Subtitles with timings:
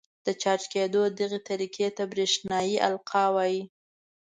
[0.25, 3.61] د چارج کېدو دغې طریقې ته برېښنايي القاء وايي.